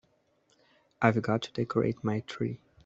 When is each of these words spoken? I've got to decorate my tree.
I've 0.99 1.21
got 1.21 1.43
to 1.43 1.51
decorate 1.53 2.03
my 2.03 2.21
tree. 2.21 2.59